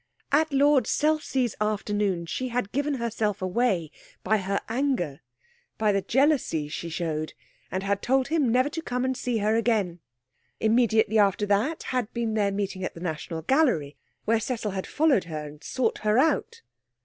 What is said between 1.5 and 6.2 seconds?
afternoon she had given herself away by her anger, by the